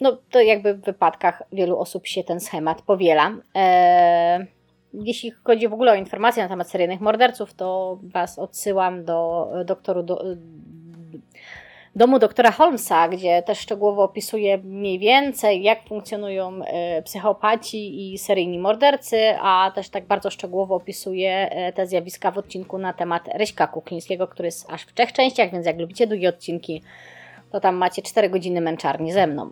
no 0.00 0.18
to 0.30 0.40
jakby 0.40 0.74
w 0.74 0.80
wypadkach 0.80 1.42
wielu 1.52 1.78
osób 1.78 2.06
się 2.06 2.24
ten 2.24 2.40
schemat 2.40 2.82
powiela. 2.82 3.36
E, 3.54 4.46
jeśli 4.92 5.30
chodzi 5.30 5.68
w 5.68 5.74
ogóle 5.74 5.92
o 5.92 5.94
informacje 5.94 6.42
na 6.42 6.48
temat 6.48 6.70
seryjnych 6.70 7.00
morderców, 7.00 7.54
to 7.54 7.98
Was 8.02 8.38
odsyłam 8.38 9.04
do 9.04 9.48
doktoru 9.64 10.02
do, 10.02 10.24
domu 11.96 12.18
doktora 12.18 12.50
Holmesa, 12.50 13.08
gdzie 13.08 13.42
też 13.42 13.58
szczegółowo 13.58 14.02
opisuje 14.02 14.58
mniej 14.58 14.98
więcej, 14.98 15.62
jak 15.62 15.82
funkcjonują 15.88 16.60
e, 16.64 17.02
psychopaci 17.02 18.12
i 18.12 18.18
seryjni 18.18 18.58
mordercy, 18.58 19.18
a 19.40 19.72
też 19.74 19.88
tak 19.88 20.06
bardzo 20.06 20.30
szczegółowo 20.30 20.74
opisuje 20.74 21.50
e, 21.50 21.72
te 21.72 21.86
zjawiska 21.86 22.30
w 22.30 22.38
odcinku 22.38 22.78
na 22.78 22.92
temat 22.92 23.28
Ryśka 23.34 23.66
Kuklińskiego, 23.66 24.28
który 24.28 24.46
jest 24.46 24.70
aż 24.70 24.82
w 24.82 24.94
trzech 24.94 25.12
częściach, 25.12 25.52
więc 25.52 25.66
jak 25.66 25.78
lubicie 25.78 26.06
długie 26.06 26.28
odcinki, 26.28 26.82
to 27.52 27.60
tam 27.60 27.76
macie 27.76 28.02
4 28.02 28.30
godziny 28.30 28.60
męczarni 28.60 29.12
ze 29.12 29.26
mną 29.26 29.50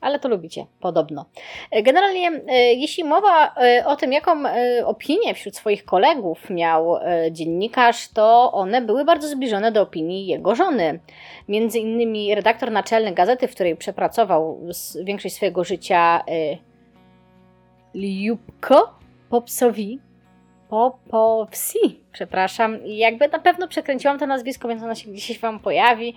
ale 0.00 0.18
to 0.18 0.28
lubicie, 0.28 0.66
podobno. 0.80 1.24
E, 1.70 1.82
generalnie, 1.82 2.30
e, 2.48 2.74
jeśli 2.74 3.04
mowa 3.04 3.54
e, 3.54 3.86
o 3.86 3.96
tym, 3.96 4.12
jaką 4.12 4.42
opinię 4.84 5.34
wśród 5.34 5.56
swoich 5.56 5.84
kolegów 5.84 6.50
miał 6.50 6.98
dziennikarz, 7.30 8.08
to 8.08 8.52
one 8.52 8.80
były 8.82 9.04
bardzo 9.04 9.28
zbliżone 9.28 9.72
do 9.72 9.82
opinii 9.82 10.26
jego 10.26 10.54
żony. 10.54 11.00
Między 11.48 11.78
innymi 11.78 12.34
redaktor 12.34 12.70
naczelny 12.70 13.12
gazety, 13.12 13.48
w 13.48 13.54
której 13.54 13.76
przepracował 13.76 14.60
większość 15.04 15.34
swojego 15.34 15.64
życia, 15.64 16.24
Liubko 17.94 18.94
Popsowi, 19.30 20.00
Popowsi, 20.68 22.00
przepraszam. 22.12 22.78
Jakby 22.84 23.28
na 23.28 23.38
pewno 23.38 23.68
przekręciłam 23.68 24.18
to 24.18 24.26
nazwisko, 24.26 24.68
więc 24.68 24.82
ono 24.82 24.94
się 24.94 25.10
gdzieś 25.10 25.40
Wam 25.40 25.58
pojawi. 25.58 26.14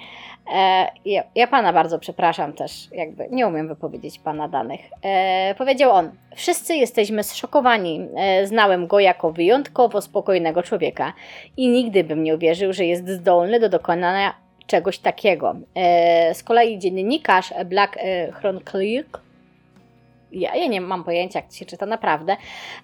E, 0.54 0.88
ja, 1.06 1.24
ja, 1.36 1.48
Pana 1.48 1.74
bardzo 1.74 2.00
przepraszam 2.00 2.54
też, 2.54 2.88
jakby 2.92 3.28
nie 3.32 3.48
umiem 3.48 3.68
wypowiedzieć 3.68 4.20
Pana 4.20 4.48
danych. 4.48 4.82
E, 5.04 5.56
powiedział 5.58 5.92
on, 5.92 6.12
wszyscy 6.36 6.76
jesteśmy 6.76 7.24
zszokowani. 7.24 8.08
E, 8.16 8.48
znałem 8.48 8.88
go 8.88 9.00
jako 9.00 9.32
wyjątkowo 9.32 10.02
spokojnego 10.02 10.64
człowieka 10.64 11.14
i 11.58 11.68
nigdy 11.68 12.04
bym 12.04 12.24
nie 12.24 12.36
uwierzył, 12.36 12.74
że 12.74 12.86
jest 12.86 13.10
zdolny 13.10 13.60
do 13.60 13.70
dokonania 13.70 14.34
czegoś 14.68 15.00
takiego. 15.00 15.56
E, 15.76 16.34
z 16.34 16.44
kolei 16.44 16.80
dziennikarz 16.80 17.54
Black 17.66 17.98
e, 17.98 18.32
Chronicle 18.32 19.04
ja, 20.32 20.56
ja 20.56 20.68
nie 20.68 20.82
mam 20.82 21.04
pojęcia, 21.04 21.40
jak 21.40 21.54
się 21.54 21.66
czyta 21.66 21.86
naprawdę. 21.86 22.38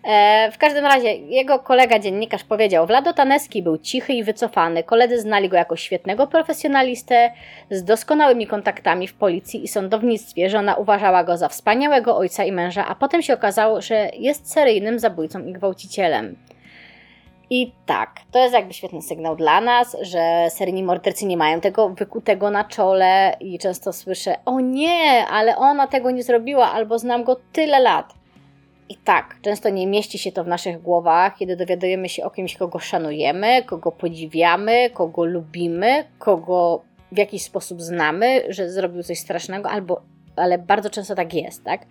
E, 0.04 0.52
w 0.52 0.58
każdym 0.58 0.86
razie, 0.86 1.16
jego 1.16 1.60
kolega 1.60 2.00
dziennikarz 2.00 2.44
powiedział, 2.44 2.88
Vlado 2.88 3.14
Taneski 3.14 3.64
był 3.64 3.78
cichy 3.78 4.14
i 4.14 4.24
wycofany. 4.24 4.84
Koledzy 4.84 5.22
znali 5.22 5.50
go 5.50 5.58
jako 5.58 5.76
świetnego 5.76 6.28
profesjonalistę 6.28 7.32
z 7.72 7.84
doskonałymi 7.84 8.48
kontaktami 8.48 9.08
w 9.08 9.14
policji 9.14 9.64
i 9.64 9.68
sądownictwie. 9.68 10.50
Żona 10.50 10.76
uważała 10.76 11.24
go 11.24 11.38
za 11.38 11.50
wspaniałego 11.50 12.18
ojca 12.18 12.44
i 12.44 12.52
męża, 12.52 12.88
a 12.88 12.96
potem 12.96 13.22
się 13.22 13.34
okazało, 13.34 13.82
że 13.82 14.10
jest 14.14 14.52
seryjnym 14.52 15.00
zabójcą 15.00 15.46
i 15.46 15.54
gwałcicielem. 15.54 16.36
I 17.50 17.72
tak, 17.86 18.20
to 18.32 18.40
jest 18.40 18.54
jakby 18.54 18.74
świetny 18.74 19.02
sygnał 19.02 19.36
dla 19.36 19.62
nas, 19.62 19.98
że 20.02 20.48
seryjni 20.50 20.84
mordercy 20.84 21.26
nie 21.26 21.38
mają 21.38 21.62
tego 21.62 21.90
wykutego 21.90 22.52
na 22.52 22.64
czole 22.64 23.38
i 23.40 23.60
często 23.60 23.94
słyszę, 23.94 24.36
o 24.46 24.60
nie, 24.60 25.28
ale 25.28 25.58
ona 25.58 25.88
tego 25.88 26.12
nie 26.12 26.24
zrobiła, 26.24 26.72
albo 26.72 27.00
znam 27.00 27.24
go 27.24 27.38
tyle 27.54 27.80
lat. 27.80 28.14
I 28.90 28.96
tak, 28.96 29.36
często 29.42 29.70
nie 29.70 29.88
mieści 29.88 30.18
się 30.18 30.32
to 30.32 30.44
w 30.44 30.48
naszych 30.48 30.82
głowach, 30.82 31.38
kiedy 31.38 31.56
dowiadujemy 31.56 32.10
się 32.10 32.24
o 32.24 32.30
kimś, 32.30 32.58
kogo 32.58 32.80
szanujemy, 32.80 33.64
kogo 33.64 33.92
podziwiamy, 33.92 34.90
kogo 34.90 35.26
lubimy, 35.26 36.06
kogo 36.20 36.82
w 37.12 37.18
jakiś 37.18 37.44
sposób 37.44 37.82
znamy, 37.82 38.44
że 38.50 38.70
zrobił 38.70 39.04
coś 39.04 39.20
strasznego, 39.20 39.70
albo, 39.70 40.02
ale 40.36 40.58
bardzo 40.58 40.90
często 40.90 41.16
tak 41.16 41.34
jest, 41.34 41.64
tak? 41.64 41.86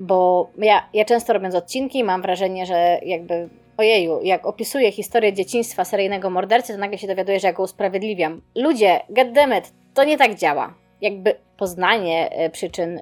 Bo 0.00 0.50
ja, 0.58 0.88
ja 0.94 1.04
często 1.04 1.32
robiąc 1.32 1.54
odcinki 1.54 2.04
mam 2.04 2.22
wrażenie, 2.22 2.66
że 2.66 2.98
jakby 3.02 3.48
ojeju, 3.78 4.20
jak 4.22 4.46
opisuję 4.46 4.92
historię 4.92 5.32
dzieciństwa 5.32 5.84
seryjnego 5.84 6.30
mordercy, 6.30 6.72
to 6.72 6.78
nagle 6.78 6.98
się 6.98 7.06
dowiaduję, 7.06 7.40
że 7.40 7.46
ja 7.46 7.52
go 7.52 7.62
usprawiedliwiam. 7.62 8.42
Ludzie, 8.54 9.00
goddammit, 9.10 9.72
to 9.94 10.04
nie 10.04 10.18
tak 10.18 10.34
działa. 10.34 10.74
Jakby 11.00 11.34
poznanie 11.56 12.30
e, 12.30 12.50
przyczyn 12.50 13.00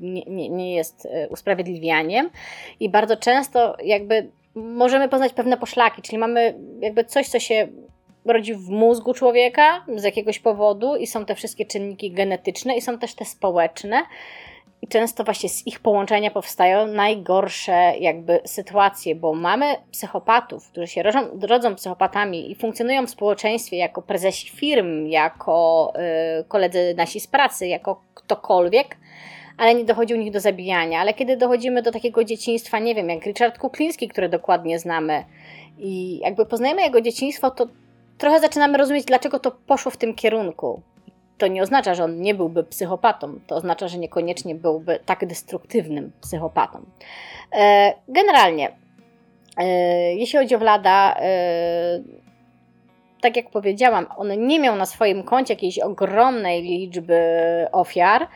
nie, 0.00 0.22
nie, 0.22 0.48
nie 0.48 0.74
jest 0.74 1.06
e, 1.06 1.28
usprawiedliwianiem 1.28 2.30
i 2.80 2.88
bardzo 2.88 3.16
często 3.16 3.76
jakby 3.84 4.30
możemy 4.54 5.08
poznać 5.08 5.32
pewne 5.32 5.56
poszlaki, 5.56 6.02
czyli 6.02 6.18
mamy 6.18 6.54
jakby 6.80 7.04
coś, 7.04 7.28
co 7.28 7.40
się 7.40 7.68
rodzi 8.24 8.54
w 8.54 8.68
mózgu 8.68 9.14
człowieka 9.14 9.84
z 9.96 10.04
jakiegoś 10.04 10.38
powodu 10.38 10.96
i 10.96 11.06
są 11.06 11.24
te 11.24 11.34
wszystkie 11.34 11.66
czynniki 11.66 12.10
genetyczne 12.10 12.76
i 12.76 12.80
są 12.80 12.98
też 12.98 13.14
te 13.14 13.24
społeczne 13.24 14.02
i 14.82 14.88
często 14.88 15.24
właśnie 15.24 15.48
z 15.48 15.66
ich 15.66 15.80
połączenia 15.80 16.30
powstają 16.30 16.86
najgorsze 16.86 17.92
jakby 18.00 18.40
sytuacje, 18.44 19.14
bo 19.14 19.34
mamy 19.34 19.76
psychopatów, 19.90 20.68
którzy 20.68 20.86
się 20.86 21.02
rodzą, 21.02 21.20
rodzą 21.42 21.74
psychopatami 21.74 22.50
i 22.50 22.54
funkcjonują 22.54 23.06
w 23.06 23.10
społeczeństwie 23.10 23.76
jako 23.76 24.02
prezesi 24.02 24.50
firm, 24.50 25.06
jako 25.06 25.92
y, 26.40 26.44
koledzy 26.44 26.94
nasi 26.96 27.20
z 27.20 27.26
pracy, 27.26 27.66
jako 27.66 28.00
ktokolwiek, 28.14 28.96
ale 29.58 29.74
nie 29.74 29.84
dochodzi 29.84 30.14
u 30.14 30.16
nich 30.16 30.32
do 30.32 30.40
zabijania. 30.40 31.00
Ale 31.00 31.14
kiedy 31.14 31.36
dochodzimy 31.36 31.82
do 31.82 31.92
takiego 31.92 32.24
dzieciństwa, 32.24 32.78
nie 32.78 32.94
wiem, 32.94 33.08
jak 33.08 33.26
Richard 33.26 33.58
Kukliński, 33.58 34.08
który 34.08 34.28
dokładnie 34.28 34.78
znamy 34.78 35.24
i 35.78 36.18
jakby 36.18 36.46
poznajemy 36.46 36.82
jego 36.82 37.00
dzieciństwo, 37.00 37.50
to 37.50 37.66
trochę 38.18 38.40
zaczynamy 38.40 38.78
rozumieć, 38.78 39.04
dlaczego 39.04 39.38
to 39.38 39.50
poszło 39.66 39.90
w 39.90 39.96
tym 39.96 40.14
kierunku 40.14 40.82
to 41.38 41.46
nie 41.46 41.62
oznacza, 41.62 41.94
że 41.94 42.04
on 42.04 42.20
nie 42.20 42.34
byłby 42.34 42.64
psychopatą. 42.64 43.40
To 43.46 43.54
oznacza, 43.56 43.88
że 43.88 43.98
niekoniecznie 43.98 44.54
byłby 44.54 45.00
tak 45.06 45.26
destruktywnym 45.26 46.12
psychopatą. 46.20 46.84
E, 47.52 47.94
generalnie, 48.08 48.72
e, 49.56 49.66
jeśli 50.14 50.38
chodzi 50.38 50.54
o 50.54 50.58
Vlada, 50.58 51.16
e, 51.18 52.02
tak 53.20 53.36
jak 53.36 53.50
powiedziałam, 53.50 54.06
on 54.16 54.46
nie 54.46 54.60
miał 54.60 54.76
na 54.76 54.86
swoim 54.86 55.22
koncie 55.22 55.54
jakiejś 55.54 55.78
ogromnej 55.78 56.62
liczby 56.62 57.20
ofiar, 57.72 58.28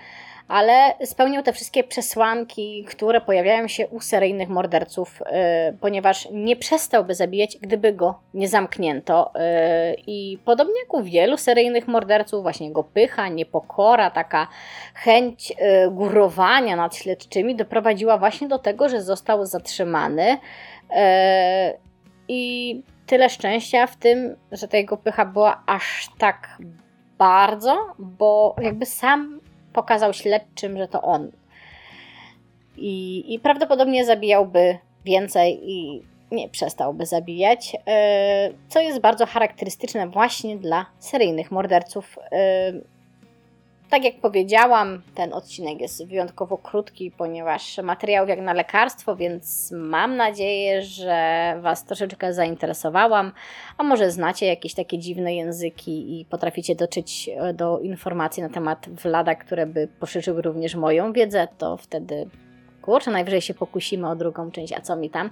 ale 0.49 0.95
spełnił 1.05 1.43
te 1.43 1.53
wszystkie 1.53 1.85
przesłanki, 1.85 2.85
które 2.85 3.21
pojawiają 3.21 3.69
się 3.69 3.87
u 3.87 4.01
seryjnych 4.01 4.49
morderców, 4.49 5.21
yy, 5.21 5.79
ponieważ 5.81 6.29
nie 6.33 6.57
przestałby 6.57 7.15
zabijać, 7.15 7.57
gdyby 7.57 7.93
go 7.93 8.21
nie 8.35 8.49
zamknięto. 8.49 9.33
Yy, 9.35 9.41
I 10.07 10.39
podobnie 10.45 10.81
jak 10.81 10.95
u 10.95 11.03
wielu 11.03 11.37
seryjnych 11.37 11.89
morderców, 11.89 12.43
właśnie 12.43 12.67
jego 12.67 12.85
pycha, 12.85 13.29
niepokora, 13.29 14.11
taka 14.11 14.49
chęć 14.95 15.51
yy, 15.51 15.57
górowania 15.91 16.77
nad 16.77 16.97
śledczymi 16.97 17.57
doprowadziła 17.57 18.19
właśnie 18.19 18.49
do 18.49 18.59
tego, 18.59 18.89
że 18.89 19.03
został 19.03 19.47
zatrzymany. 19.47 20.39
I 22.29 22.83
tyle 23.07 23.31
szczęścia 23.31 23.87
w 23.87 23.97
tym, 23.97 24.37
że 24.53 24.69
ta 24.69 24.77
jego 24.77 24.97
pycha 24.97 25.25
była 25.25 25.63
aż 25.67 26.09
tak 26.19 26.59
bardzo, 27.19 27.77
bo 27.99 28.57
jakby 28.63 28.87
sam 28.87 29.41
pokazał 29.79 30.13
śledczym, 30.13 30.79
że 30.79 30.89
to 30.89 31.03
on. 31.03 31.31
I, 32.77 33.25
i 33.35 33.39
prawdopodobnie 33.39 34.05
zabijałby 34.05 34.79
więcej 35.05 35.61
i 35.71 36.03
nie 36.31 36.49
przestałby 36.49 37.07
zabijać, 37.07 37.77
e, 37.87 38.51
co 38.69 38.81
jest 38.81 39.01
bardzo 39.01 39.27
charakterystyczne 39.27 40.09
właśnie 40.09 40.57
dla 40.57 40.87
seryjnych 40.99 41.51
morderców. 41.51 42.19
Tak 43.91 44.05
jak 44.05 44.15
powiedziałam, 44.21 45.03
ten 45.15 45.33
odcinek 45.33 45.81
jest 45.81 46.07
wyjątkowo 46.07 46.59
krótki, 46.59 47.11
ponieważ 47.11 47.79
materiał 47.79 48.29
jak 48.29 48.41
na 48.41 48.53
lekarstwo, 48.53 49.17
więc 49.17 49.71
mam 49.73 50.17
nadzieję, 50.17 50.83
że 50.83 51.55
Was 51.61 51.85
troszeczkę 51.85 52.35
zainteresowałam. 52.35 53.33
A 53.79 53.83
może 53.83 54.11
znacie 54.11 54.47
jakieś 54.47 54.75
takie 54.75 54.99
dziwne 54.99 55.35
języki 55.35 56.21
i 56.21 56.25
potraficie 56.25 56.75
dotrzeć 56.75 57.31
e, 57.37 57.55
do 57.55 57.79
informacji 57.79 58.43
na 58.43 58.49
temat 58.49 58.89
Wlada, 58.89 59.35
które 59.35 59.67
by 59.67 59.89
poszerzyły 60.01 60.43
również 60.43 60.75
moją 60.75 61.13
wiedzę, 61.13 61.49
to 61.59 61.77
wtedy 61.77 62.29
kurczę, 62.89 63.11
najwyżej 63.11 63.41
się 63.41 63.55
pokusimy 63.55 64.09
o 64.09 64.17
drugą 64.17 64.51
część, 64.51 64.73
a 64.73 64.81
co 64.81 64.97
mi 64.97 65.11
tam. 65.11 65.31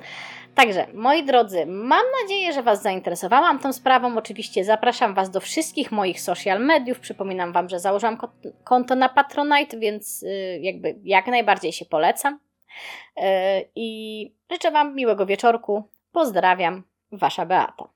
Także, 0.55 0.87
moi 0.95 1.25
drodzy, 1.25 1.67
mam 1.67 2.05
nadzieję, 2.23 2.53
że 2.53 2.63
Was 2.63 2.83
zainteresowałam 2.83 3.59
tą 3.59 3.73
sprawą. 3.73 4.19
Oczywiście 4.19 4.65
zapraszam 4.65 5.15
Was 5.15 5.31
do 5.31 5.41
wszystkich 5.41 5.93
moich 5.93 6.21
social 6.21 6.61
mediów. 6.61 7.01
Przypominam 7.01 7.53
Wam, 7.53 7.69
że 7.69 7.81
założyłam 7.81 8.19
konto 8.65 8.95
na 8.95 9.09
Patronite, 9.09 9.79
więc 9.79 10.23
y, 10.23 10.59
jakby 10.63 10.95
jak 11.05 11.27
najbardziej 11.27 11.73
się 11.73 11.85
polecam. 11.85 12.35
Y, 13.19 13.23
I 13.75 14.35
życzę 14.53 14.71
Wam 14.71 14.95
miłego 14.95 15.27
wieczorku. 15.27 15.85
Pozdrawiam, 16.13 16.83
Wasza 17.13 17.47
Beata. 17.47 17.96